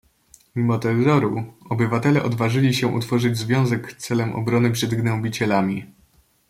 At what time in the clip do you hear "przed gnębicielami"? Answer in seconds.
4.71-5.85